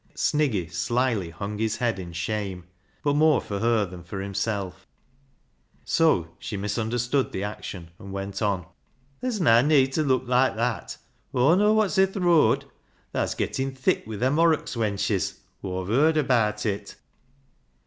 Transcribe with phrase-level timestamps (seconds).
[0.15, 2.63] Sniggy shyly hung his head in shame,
[3.03, 4.87] but more for her than for himself
[5.85, 8.65] So she mis understood the action, and went on
[9.21, 10.97] —"Tha's na need ta leuk loike that;
[11.35, 12.63] Aw know wot's i' th' rooad.
[13.13, 16.95] Tha's gettin' thick wi' them Horrocks wenches, Awve yerd abaat it."